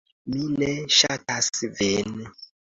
"Mi 0.35 0.45
ne 0.53 0.69
ŝatas 1.01 1.51
vin." 1.83 2.19